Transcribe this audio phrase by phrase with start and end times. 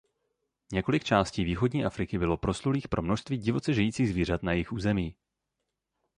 [0.71, 5.15] Několik částí východní Afriky bylo proslulých pro množství divoce žijících zvířat na jejich území.